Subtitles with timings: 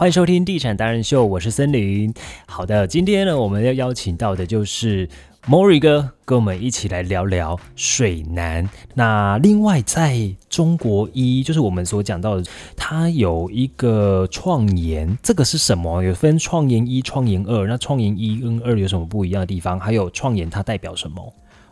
[0.00, 2.10] 欢迎收听《地产达人秀》，我是森林。
[2.46, 5.06] 好的，今天呢，我们要邀请到的就是
[5.46, 8.66] 莫瑞哥，跟我们一起来聊聊水南。
[8.94, 12.44] 那另外，在中国一，就是我们所讲到的，
[12.74, 16.02] 它有一个创研，这个是什么？
[16.02, 17.66] 有分创研一、创研二。
[17.66, 19.78] 那创研一跟二有什么不一样的地方？
[19.78, 21.30] 还有创研它代表什么？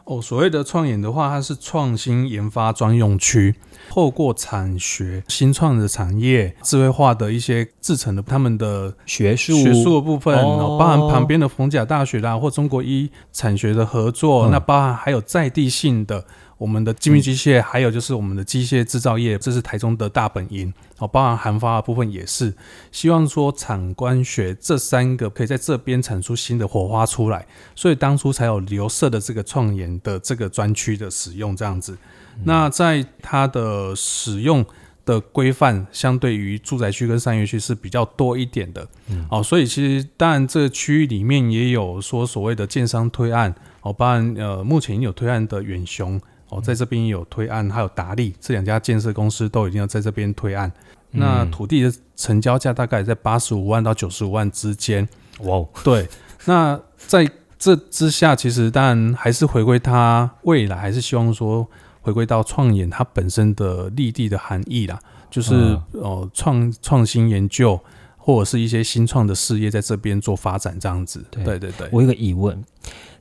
[0.09, 3.55] 哦，所谓的创研的话，它是创新研发专用区，
[3.91, 16.25] 透过产学、新创的产业、智慧化的一些制成的他们的学术学术的部分，包含旁边的逢甲大学啦，或中国一产学的合作，那包含还有在地性的。
[16.59, 21.07] 我们的精密机械，还有就是我们的机械制造业，这是台中的大本营哦。
[21.07, 22.53] 包含韩发的部分也是，
[22.91, 31.97] 希望说产官学这三个可以在这边产出新的火花出来，所以当初才有留社的这个创研的这个专区的使用这样子。
[32.43, 34.67] 那在它的使用
[35.07, 39.41] 的规范，相对于住宅区跟商业区是比较多一点的嗯哦。
[39.41, 46.21] 所以其实当然这个区域里面也有说所谓的建商推案哦，包含呃目前有推案的远雄。
[46.51, 50.73] 哦，在这边有推案，还有达利这两家建设公司都已经要在这边推案。
[51.11, 55.09] 那土地的成交价大概在八十五万到九十五万之间。
[55.41, 56.09] 哇，对。
[56.45, 57.27] 那在
[57.59, 61.67] 这之下，其实当然还是回归它未来，还是希望说
[62.01, 64.99] 回归到创研它本身的立地的含义啦，
[65.31, 67.79] 就是哦创创新研究
[68.17, 71.25] 或者是一些新创的事业在这边做发展这样子。
[71.31, 71.89] 对对对。
[71.91, 72.63] 我有个疑问，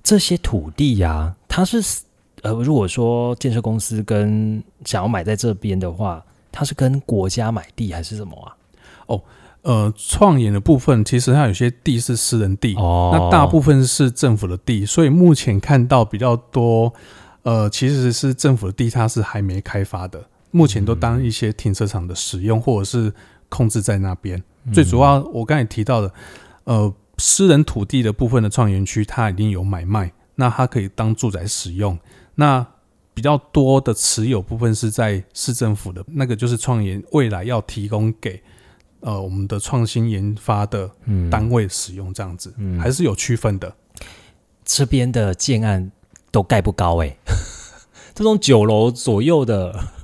[0.03, 1.81] 这些土地呀，它是？
[2.47, 8.55] 呃，如果说建设公司跟想要买在这边的话，它是跟国家买地还是什么啊？
[9.07, 9.21] 哦，
[9.63, 16.93] 呃，创研的部分其实它有些地是私人地，哦，那大部分是政府的地，所以目前看到比较多，
[17.43, 23.13] 呃，其实是政府的地，它是还没开发的，目前都当一些停车场的使用，或者是
[23.49, 24.41] 控制在那边。
[24.71, 26.13] 最主要我刚才提到的，
[26.63, 31.97] 呃，私人土地的部分的创园区，它已经有买卖，那它可以当住宅使用。
[32.39, 32.65] 那
[33.13, 38.39] 比较多的持有部分是在市政府的那个，就是创研未来要提供给
[38.99, 40.89] 呃我们的创新研发的
[41.31, 43.75] 单位使用，这样子还是有区分的。
[44.63, 45.91] 这边的建案
[46.29, 47.17] 都盖不高哎，
[48.13, 49.96] 这种九楼左右的。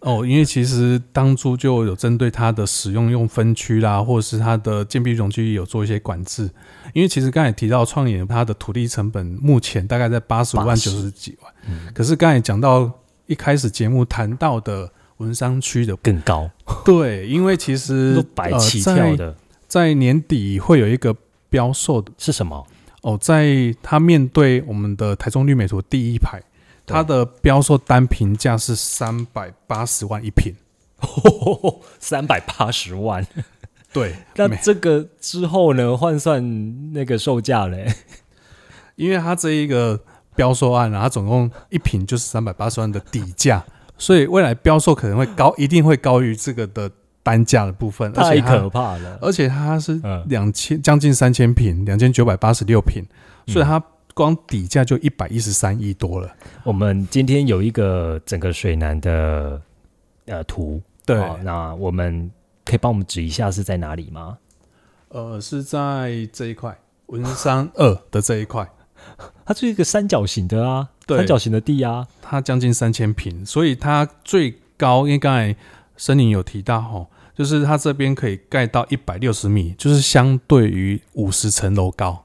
[0.00, 6.48] 哦，因为其实当初就有针对它的使用用分区啦，或者是它的建蔽容区有做一些管制。
[6.94, 11.52] 因为其实刚才提到创业，它的土地成本目前大概在八十五万九十几万，
[11.92, 12.90] 可是刚才讲到
[13.26, 16.48] 一开始节目谈到的文商区的更高。
[16.84, 19.36] 对，因为其实 百起跳的，
[19.66, 21.14] 在年底会有一个
[21.50, 22.64] 标售的是什么？
[23.02, 26.40] 哦，在它面对我们的台中绿美图第一排。
[26.88, 30.54] 它的标售单平价是三百八十万一平，
[32.00, 33.26] 三百八十万。
[33.92, 37.92] 对， 那这个之后呢，换算那个售价嘞？
[38.96, 40.00] 因为它这一个
[40.34, 43.64] 标售案啊，它总共一平就是三百八十万的底价，
[43.96, 46.90] 所以未来标售可能会高，一定会高于这个的
[47.22, 48.12] 单价的部分。
[48.12, 49.18] 太可怕了！
[49.22, 53.04] 而且它是两千将近三千平，两千九百八十六平，
[53.46, 53.82] 所以它。
[54.18, 56.28] 光底价就一百一十三亿多了。
[56.64, 59.62] 我们今天有一个整个水南的
[60.26, 62.28] 呃图，对，那我们
[62.64, 64.38] 可以帮我们指一下是在哪里吗？
[65.10, 66.76] 呃，是在这一块
[67.06, 68.68] 文山二的这一块，
[69.46, 75.54] 它是一个三角形的啊，三角形的地啊，它将近三千平，所以它最高，因为刚才
[75.96, 82.24] 森林有提到哈，就是它这边可以盖到一百六十米，就是相对于五十层楼高。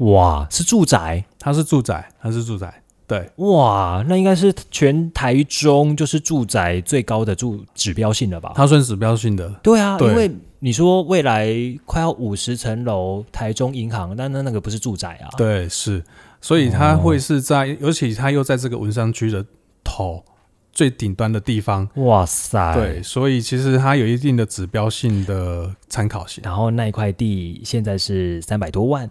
[0.00, 8.52] 哇，是住宅，它是住宅，它是住宅，对，哇，那应该是全台中就是住宅最高的住指标性的吧？
[8.54, 15.28] 它算指标性的，对啊，因为你说未来快要五十层楼，台中银行，但那那个不是住宅啊？
[15.36, 16.02] 对，是，
[16.40, 19.44] 所以它会是在，尤其它又在这个文山区的
[19.84, 20.24] 头
[20.72, 26.42] 最顶端的地方，哇塞，对，所以其实它有一定的指标性的参考性。
[26.42, 29.10] 然后那一块地现在是三百多万。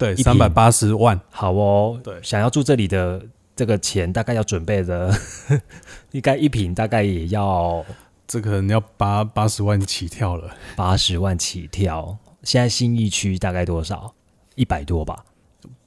[0.00, 2.00] 对，三百八十万，好哦。
[2.02, 3.22] 对，想要住这里的
[3.54, 5.14] 这个钱，大概要准备的，
[6.12, 7.84] 应该一平大概也要，
[8.26, 10.56] 这可能要八八十万起跳了。
[10.74, 14.14] 八十万起跳，现在新义区大概多少？
[14.54, 15.22] 一百多吧？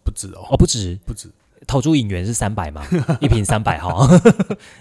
[0.04, 1.28] 不止哦，哦，不止，不止。
[1.68, 2.84] 投注引援是三百嘛？
[3.22, 4.08] 一瓶三百哈，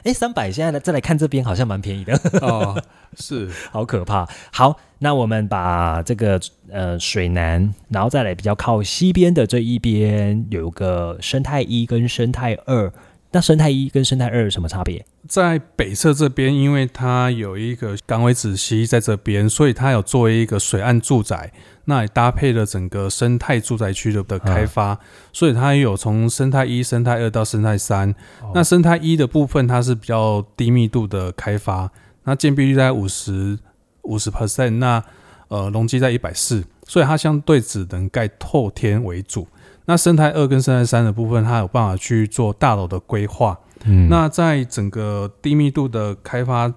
[0.04, 2.80] 哎，三百现在再来看这边好像蛮便宜的哦，
[3.18, 4.28] 是，好可怕。
[4.52, 6.40] 好，那我们把这个
[6.70, 12.92] 呃水南，然后再来比较靠西边的这一边有个生态一跟生态二，
[13.32, 15.04] 那生态一跟生态二有什么差别？
[15.26, 21.50] 在北侧这边，因为它有一个港尾子溪在这边，所以它有作为一个水岸住宅，
[21.86, 24.98] 那也搭配了整个生态住宅区的的开发，
[25.32, 28.14] 所以它也有从生态一、生态二到生态三。
[28.54, 31.90] 那生态一的部分，它是比较低密度的开发，
[32.24, 33.58] 那建蔽率在五十
[34.02, 35.02] 五十 percent，那
[35.48, 39.48] 呃容积在一百四，所以它相对只能盖透天为主。
[39.84, 43.58] 那生态二跟生态三的部分，它有办法去做大楼的规划。
[43.84, 46.72] 嗯，那在整个低密度的开发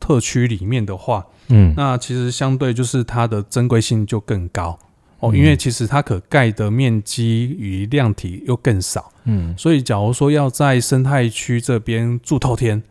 [0.00, 4.78] 特区里面的话，嗯，那其实相对就是它的珍贵性就更高
[5.20, 9.12] 哦，因为其实它可盖的面积与量体又更少。
[9.24, 12.82] 嗯，所以假如说要在生态区这边住透天，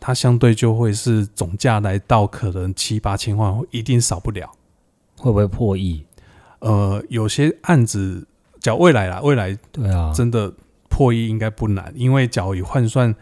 [0.00, 4.50] 它相对就会是总价来到可能七八千万，一定少不了。
[5.16, 6.04] 会不会破亿？
[6.58, 8.26] 呃，有些案子。
[8.62, 10.50] 讲未来啦，未来对啊，真的
[10.88, 13.14] 破亿应该不难，因为假如以换算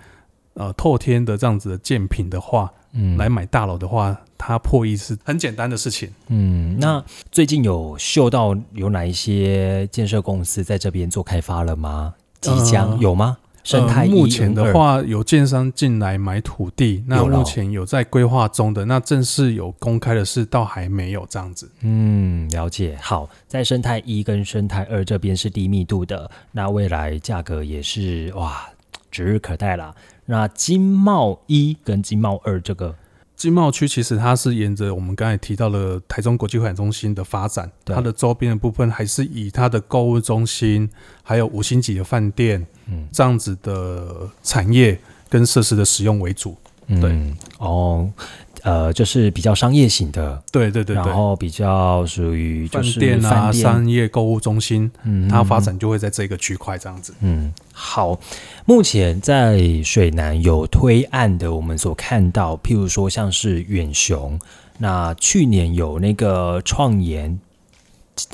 [0.55, 6.13] 呃透天的这样子的建品的话，嗯，来买大楼的话，它破亿是很简单的事情。
[6.29, 7.03] 嗯，那
[7.33, 12.15] 最近有嗅到有哪一些建设公司在这边做开发了吗？
[12.41, 13.39] 即将有吗？
[13.63, 21.71] 生态目前的话，有建商进来买土地，那目前有在规划中的，那正式有公开的是倒还没有这样子。
[21.83, 22.99] 嗯，了解。
[23.01, 28.69] 好，在生态一跟生态二这边是低密度的，那未来价格也是哇，
[29.11, 29.95] 指日可待啦。
[30.27, 32.95] 那金茂一跟金茂二这个。
[33.41, 40.87] 金茂区其实它是沿着我们刚才提到的台中国际会展中心的发展，它的周边的部分还是以它的购物中心，
[41.23, 45.01] 还有五星级的饭店，嗯，这样子的产业
[45.31, 46.55] 跟设施的使用为主。
[47.01, 48.13] 对，哦。
[48.63, 57.15] 呃，就是比较商业型的，对对对，然后比较属于饭店啊、商业购物中心，嗯，它发展就会在这个区块这样子。
[57.21, 58.19] 嗯，好，
[58.67, 64.39] 目前在水南有推案的，我们所看到，譬如说像是远雄，
[64.79, 67.39] 那去年有那个创研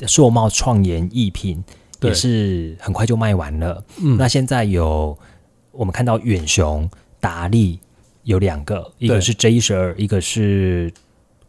[0.07, 1.63] 硕茂创研艺品，
[2.01, 3.83] 也是很快就卖完了。
[4.03, 5.17] 嗯，那现在有
[5.71, 6.89] 我们看到远雄
[7.19, 7.79] 达利。
[8.27, 10.91] 有两个，一个是 J 十二，一个是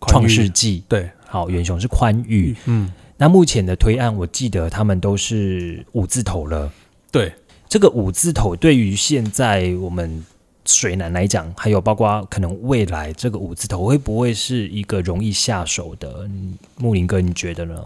[0.00, 0.84] 创世纪。
[0.88, 2.54] 对，好，元雄是宽裕。
[2.66, 6.72] 嗯，那目前的推案，我记得他们都是五字头了。
[7.10, 7.32] 对，
[7.69, 10.25] 这个五字头对于现在我们
[10.64, 16.30] 水南来讲，还有包括可能未来这个五字头会不会是一个容易下手的？
[16.76, 17.84] 木林哥，你觉得呢？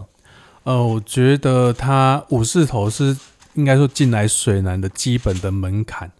[0.65, 3.17] 呃，我觉得他五字头是
[3.55, 6.11] 应该说进来水南的基本的门槛。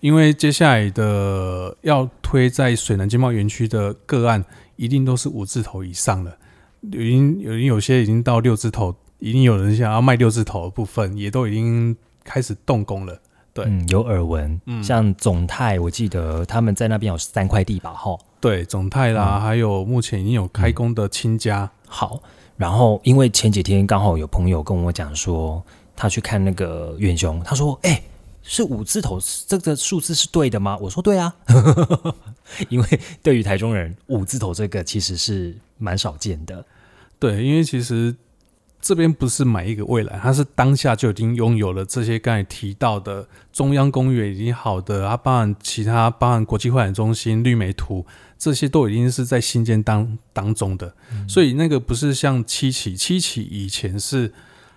[0.00, 4.42] 因为接下来的要推在水南经贸园区的个案，
[4.76, 6.36] 一定都是五字头以上的，
[6.80, 11.94] 已经有有些已经到六字头，已经有人想要卖六字头的部分，也都已经
[12.24, 13.20] 开始动工了。
[13.52, 17.92] 对，有耳闻，像总泰，我记得他们在那边有三块地吧？
[17.92, 21.70] 哈，对，总泰啦，还有目前已经有开工的亲家。
[21.86, 22.22] 好，
[22.56, 25.62] 然后因为前几天刚好有朋友跟我讲说，
[25.94, 28.00] 他去看那个远雄，他说，哎。
[28.42, 30.76] 是五字头，这个数字是对的吗？
[30.80, 31.34] 我说对啊，
[32.68, 36.64] 因为对于台中人，五字头这个其实是蛮少见的。
[37.18, 38.14] 对，因为其实
[38.80, 48.06] 这边不是买一个未来，它是当下就已经拥有了这些刚才提到的中央公园已经好的啊，包含其他包含国际会展中心、绿美图
[48.38, 50.94] 这些都已经是在新建当当中的，
[51.28, 54.32] 所以那个不是像七期，七期以前是。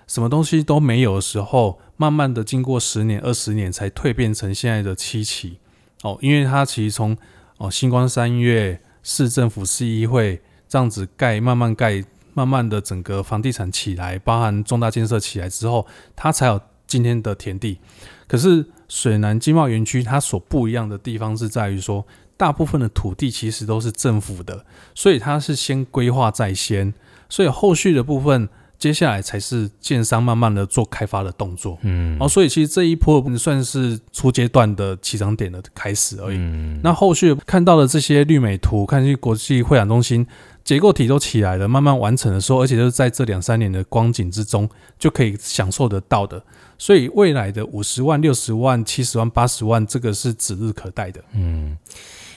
[0.08, 5.60] 什么东西都没有的时候，慢慢的经过十年、二十年才蜕变成现在的七期
[6.02, 7.18] 哦，因为它其实从
[7.58, 17.80] 哦星光三月、市政府、市议会这样子盖，慢慢盖，慢慢的整个房地产起来，包含重大建设起来之后，它才有今天的田地。
[18.28, 22.06] 可是水南经贸园区它所不一样的地方是在于说，
[22.36, 26.94] 大部分的土地其实都是政府的，所以它是先规划在先，
[27.30, 28.50] 所以后续的部分。
[28.84, 36.38] 接下来才是建商慢慢的做开发的动作，嗯，哦，所以其实这一波算是初阶段的起涨点的开始而已。
[36.84, 40.28] 那后续看到的这些绿美图，看去国际会展中心
[40.66, 46.44] 结构体都起来了，慢慢完成的时候，而且就是在这两三年的光景之中就可以享受得到的。
[46.78, 51.24] 所以未来的五十万、六十万、七十万、八十万，这个是指日可待的。
[51.34, 51.78] 嗯。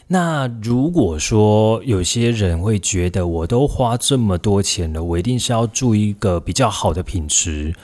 [0.08, 7.74] 那如果说有些人会觉得，我都花这么多钱了，我一定是要住一个比较好的品质，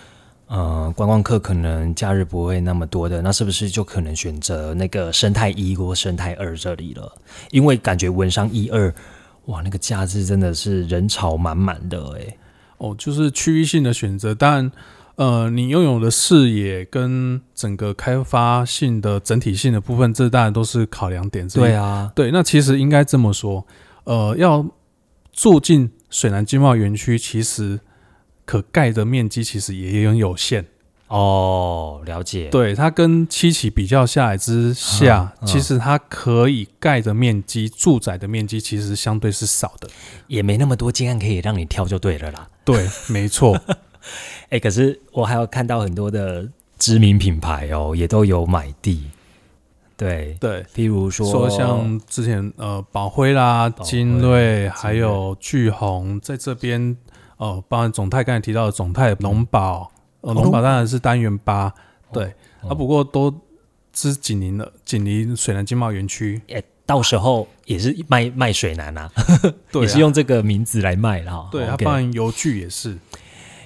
[0.46, 7.12] 呃，观光客可能假日不会那么多的，那是不是就可能选择那个生态一或生态二这里了？
[7.50, 8.94] 因为感觉文商一二，
[9.46, 12.36] 哇，那个假日真的是人潮满满的，哎，
[12.78, 14.70] 哦，就是区域性的选择，但。
[15.16, 21.62] 呃，你拥有的视野跟整个开发性的整体性的部分，这当然都是考量点之一。
[21.62, 23.66] 对啊，对，那其实应该这么说，
[24.04, 24.66] 呃，要
[25.32, 27.80] 住进水南经贸园区，其实
[28.44, 30.66] 可盖的面积其实也很有限。
[31.08, 32.48] 哦，了解。
[32.48, 39.86] 对，它跟七期比较下来之下，嗯嗯其实它可以盖的面积，住宅的面积其实相对是少的。
[40.26, 42.48] 也没那么多建案可以让你挑就对了啦。
[42.64, 43.60] 对，没错。
[44.50, 49.04] 哎，可是我还有看到很多的知名品牌哦，也都有买地。
[49.96, 56.96] 对，对，譬如说，说像之前呃宝辉啦、金瑞，还有巨红，在这边
[57.36, 59.92] 呃，包含总泰刚才提到的总泰、龙宝，
[60.22, 61.72] 呃，哦农宝当然是单元八，
[62.12, 62.24] 对，
[62.62, 63.32] 哦啊，不过都
[63.94, 69.08] 是紧邻的，紧邻水南经贸园区，哎，到时候也是卖卖水南啊，
[69.70, 71.46] 对啊， 也是用这个名字来卖啦。
[71.52, 72.98] 对，它 OK 包含邮具也是，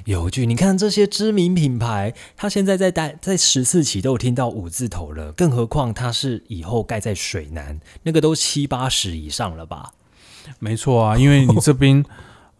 [0.06, 9.92] 有句，你看这些知名品牌，它现在在单在十四期都有听到五字头了，更何况它是以后盖在水南，那个都七八十以上了吧？
[10.60, 12.04] 没错啊， 因为你这边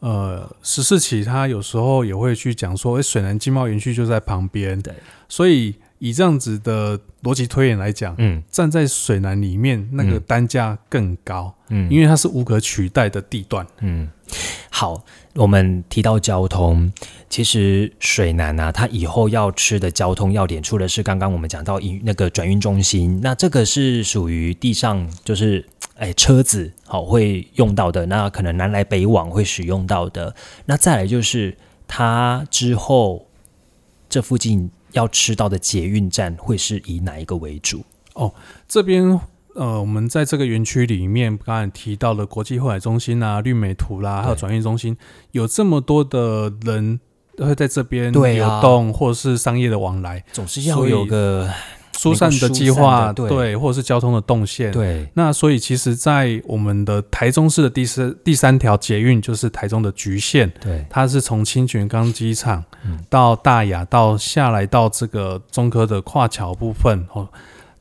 [0.01, 4.93] 呃十四期，它有时候也会去讲说，哎，水南经贸园区就在旁边，对，
[5.29, 8.43] 所以以这样子的逻辑推演来讲，嗯。
[8.51, 10.23] 站在水南里面，那个嗯。
[10.27, 13.65] 单价更高，嗯，因为它是无可取代的地段。
[13.79, 14.11] 嗯，
[14.69, 15.05] 好，
[15.37, 16.91] 我们提到交通，
[17.29, 25.67] 其实水南啊，它以后要吃的交通要点，除了是刚刚我们讲到运那个转运中心，那这个是属于地上就是
[25.97, 33.27] 哎车子好会用到的，那可能南来北往会使用到的，那再来就是它之后
[34.09, 37.85] 这附近要吃到的捷运站会是以哪一个为主？
[38.15, 38.33] 哦
[38.67, 39.21] 这边
[39.57, 44.97] 呃，我们在这个园区里面，刚才提到的国际后海中心啊、绿美图啦，还有对转运中心，
[45.33, 47.01] 有这么多的人
[47.39, 51.51] 会在这边流动，或者是商业的往来，总是要有个
[51.93, 54.71] 疏散的计疏划，对或者是交通的动线。
[54.71, 55.09] 对。
[55.15, 60.85] 那所以，其实，在我们的台中市的第三第三条捷运，就是台中的局限，对。
[60.91, 62.99] 它是从清泉岗机场嗯。
[63.09, 67.27] 到大雅，到下来到这个中科的跨桥部分哦，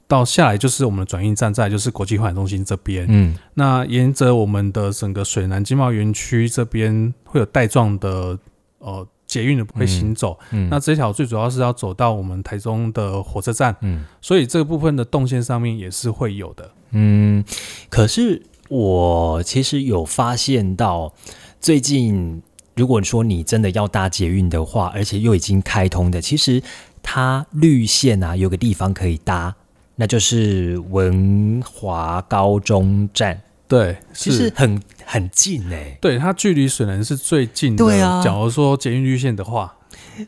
[0.07, 3.05] 到下来就是我们的转运站，再就是国际会展中心这边。
[3.09, 8.37] 嗯那沿着我们的整个水南经贸园区这边会有带状的
[8.79, 10.37] 呃捷运的会行走。
[10.51, 14.05] 嗯那这条最主要是要走到我们台中的火车站，嗯。
[14.21, 16.71] 所以这个部分的动线上面也是会有的。
[16.91, 17.43] 嗯，
[17.89, 21.13] 可是我其实有发现到，
[21.59, 22.41] 最近
[22.75, 26.61] 如果说你真的要搭捷运的话，而且又已经开通的，其实
[27.01, 29.55] 它绿线啊有个地方可以搭，
[29.95, 34.37] 那就是文华高中站，对，其是。
[34.37, 37.85] 实很很近哎、对它距离水南是最近的。
[37.85, 38.21] 对啊。
[38.23, 39.77] 假如说捷运绿线的话，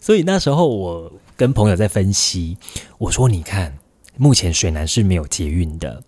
[0.01, 2.57] 所以那时候我跟朋友在分析，
[2.97, 3.77] 我说你看，
[4.17, 6.01] 目前水南是没有捷运的，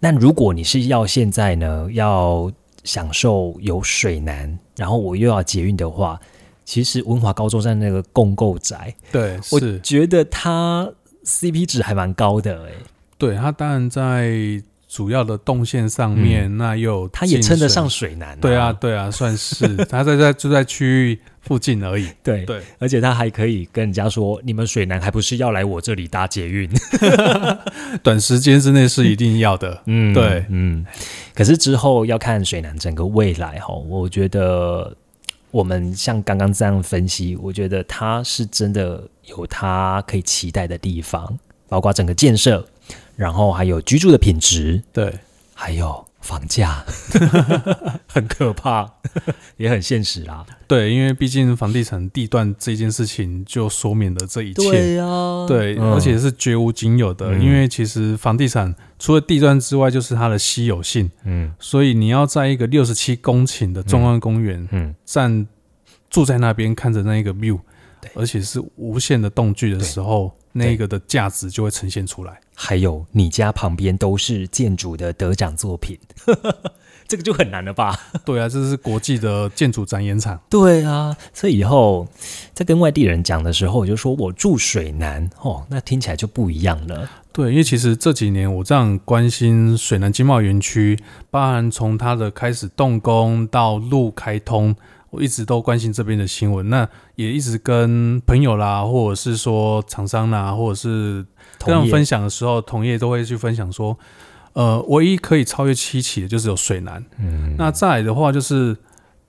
[0.00, 2.50] 那如果你是要现在呢要
[2.82, 6.18] 享受有水南，然后我又要捷运的话，
[6.64, 10.90] 其实文华高中站那个共购宅，对，我是，觉得它
[11.24, 12.72] CP 值还蛮高的哎、
[13.18, 22.08] 对他当然在主要的动线上面，那又有嗯它也称得上水南、对啊，，对啊，算是他在在就在区域附近而已。
[22.22, 26.70] 对对，而且他还可以跟人家说，你们水南还不是要来我这里搭捷运？
[28.04, 29.82] 短时间之内是一定要的。
[29.86, 30.86] 嗯，对嗯。
[31.34, 34.96] 可是之后要看水南整个未来哈，我觉得
[35.50, 41.36] 我们像刚刚这样分析，我觉得它是真的有它可以期待的地方，
[41.68, 42.64] 包括整个建设，
[43.16, 45.18] 然后还有居住的品质，对，
[45.54, 46.84] 还有房价，
[48.08, 48.90] 很可怕，
[49.56, 50.44] 也很现实啦。
[50.66, 54.96] 对，因为毕竟房地产地段这件事情就说明了这一切。
[54.96, 55.04] 呀、
[55.46, 55.92] 对，嗯。
[55.92, 57.42] 而且是绝无仅有的，嗯。
[57.42, 61.52] 因为其实房地产除了地段之外，就是它的稀有性，嗯。
[61.60, 65.46] 所以你要在一个六十七公顷的中央公园嗯，站
[66.08, 67.60] 住在那边，看着那一个 view，
[68.00, 68.10] 对。
[68.14, 72.40] 而且是无限的动距的时候，那个的价值就会呈现出来。
[72.54, 75.98] 还有你家旁边都是建筑的得奖作品，
[77.06, 77.98] 这个就很难了吧？
[78.24, 80.40] 对啊，这是国际的建筑展演场。
[80.48, 82.06] 对啊，所以以后
[82.52, 87.10] 在跟外地人讲的时候，我就说我住水南哦，那听起来就不一样了。
[87.32, 90.96] 对，因为其实这几年我这样关心水南经贸园区，
[91.32, 94.74] 包含从它的开始动工到路开通，
[95.14, 96.68] 我一直都关心这边的新闻。
[96.68, 101.24] 那也一直跟朋友啦，或者是说厂商啦，或者是
[101.58, 103.96] 跟他同业们分享的时候，同业都会去分享说，
[104.54, 107.04] 呃，唯一可以超越七期的就是有水南。
[107.18, 108.76] 嗯，那再来的话，就是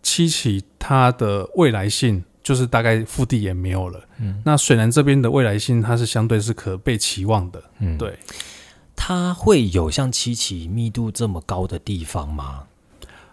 [0.01, 3.99] 七期它的未来性就是大概腹地也没有了。
[4.19, 7.63] 嗯，那水南这边的未来性，它是相对是可被期望的。
[7.79, 8.17] 嗯，对。
[8.97, 12.63] 它会有像七期密度这么高的地方吗？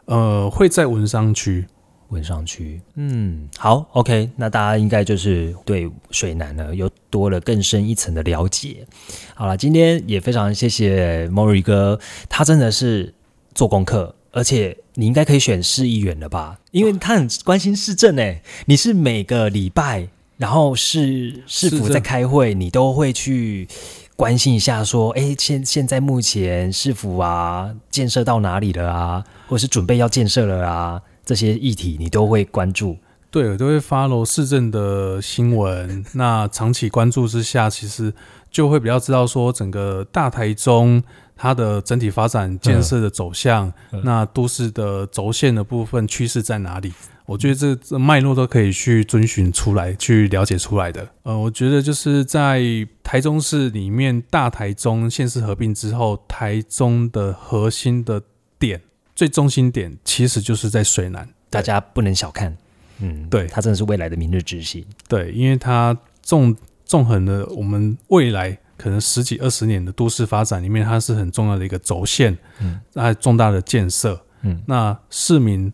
[0.06, 1.66] 呃，会在文商区。
[2.12, 8.86] 文商区，嗯，好，OK，那大家应该就是对水南呢又多了更深一层的了解。
[9.34, 13.14] 好了，今天也非常谢谢 Mori 哥，他真的是
[13.54, 16.60] 做功课，而且你应该可以选市议员了吧？
[16.70, 18.42] 因为他很关心市政诶。
[18.66, 23.66] 你是每个礼拜，然后市市府在开会，你都会去。
[24.14, 29.24] 关心一下，说，哎，现现在目前市府啊，建设到哪里了啊？
[29.48, 31.02] 或者是准备要建设了啊？
[31.24, 32.96] 这些议题你都会关注？
[33.30, 36.04] 对，我都会发罗市政的新闻。
[36.12, 38.12] 那长期关注之下，其实
[38.50, 41.02] 就会比较知道说，整个大台中
[41.34, 43.72] 它的整体发展建设的走向，
[44.04, 46.92] 那都市的轴线的部分趋势在哪里？
[47.24, 51.08] 我觉得这这脉络都可以去遵循出来，去了解出来的。
[51.22, 52.60] 呃，我觉得就是在
[53.02, 58.20] 台中市里面，大台中县市合并之后，台中的核心的
[58.58, 58.82] 点、
[59.14, 62.56] 最中心点，其实就是在水南，大家不能小看。
[63.00, 64.84] 嗯，对，它真的是未来的明日之星。
[65.08, 72.36] 对，因为它纵纵横的我们未来可能十几二十年的都市发展里面，它是很重要的一个轴线。
[72.60, 74.24] 嗯，那重大的建设。
[74.42, 75.72] 嗯，那市民。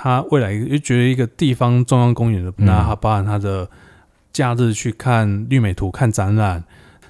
[0.00, 3.68] 他未来又觉得一个地方中央公园的，那它包含它的
[4.32, 6.62] 假日去看绿美图、看展览，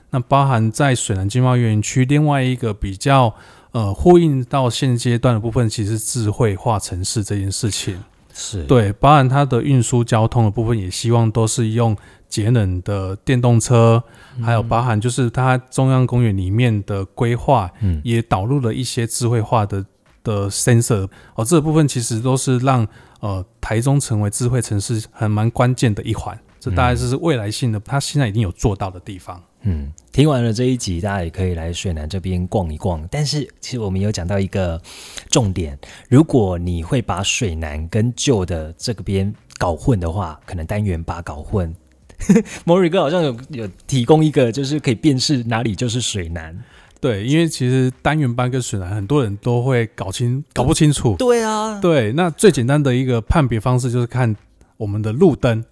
[0.09, 3.35] 那包含在水南经贸园区另外一个比较
[3.73, 8.03] 呃呼应到现阶段的部分，其实智慧化城市这件事情。
[8.35, 8.65] 是。
[8.65, 11.97] 对，包含它的运输交通的部分，也希望都是用
[12.29, 14.03] 节能的电动车，
[14.43, 19.85] 还有包含就是它中央公园里面的规划，嗯，也导入了一些智慧化的。
[20.25, 22.87] 的 sensor 哦，这个部分其实都是让
[23.21, 29.43] 呃台中成为智慧城市很蛮关键的一环，这大概就是未来性的，他现在已经有做到的地方。
[29.63, 33.07] 嗯，听完了这一集，大家也可以来水南这边逛一逛。
[33.11, 34.81] 但是其实我们有讲到一个
[35.29, 35.77] 重点，
[36.09, 41.75] 如果你会把水南跟旧的这个边搞混的话，可能单元把搞混。
[42.65, 46.57] 莫瑞哥好像有有提供一个，就是可以辨识哪里就是水南。
[47.01, 51.17] 对，因为其实单元班跟水南很多人都会搞清搞不清楚。
[51.17, 54.35] 对啊，对，那最简单的一个判别方式就是看
[54.77, 55.65] 我们的路灯。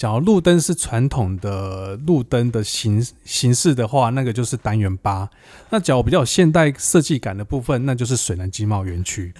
[0.00, 5.28] 假如路灯是传统的路灯的形形式的话，那个就是单元八。
[5.68, 9.34] 那假如比较有现代设计感的部分，那就是水南经贸园区。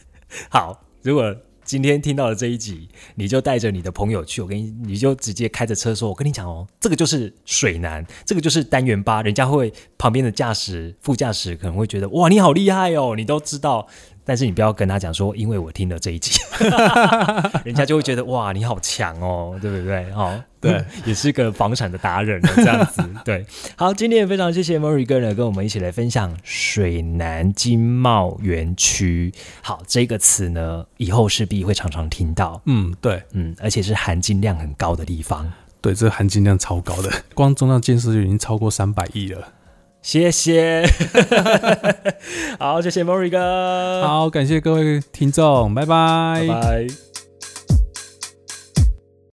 [0.50, 1.34] 好，如果。
[1.62, 13.86] 今天听到了这一集，你就带着你的朋友去，我跟你，你就直接开着车说：“我跟你讲哦，这个就是水南，这个就是单元八。”人家会旁边的驾驶、副驾驶可能会觉得：“哇，你好厉害哦，你都知道。”
[14.24, 16.38] 但是你不要跟他讲说，因为我听了这一集，
[17.64, 20.10] 人家就会觉得哇，你好强哦，对不对？
[20.12, 23.02] 哦，对， 也是个房产的达人这样子。
[23.24, 23.44] 对，
[23.76, 29.32] 好，今天也非常谢谢 Mori 哥呢，跟我们一起来分享水南经贸园区。
[29.62, 32.60] 好，这个词呢，以后势必会常常听到。
[32.66, 35.50] 嗯，对，嗯，而且是含金量很高的地方。
[35.80, 39.48] 对，这含金量超高的，光中央建设就已经超过三百亿了。
[40.02, 40.84] 谢谢，
[42.58, 47.09] 好，谢谢 Mori 哥，好，感谢各位听众，拜拜，拜拜。